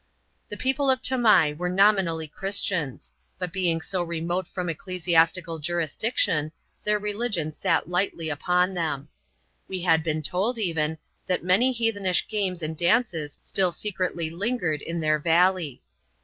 [0.49, 6.51] The people of Tamai were nominally Christians; but being 80 remote from ecclesiastical jurisdiction,
[6.83, 9.09] their religion sat lightly upon them.
[9.67, 15.01] We had been told, even, that many heathenish games and dances still secretly lingered in
[15.01, 15.83] their valley.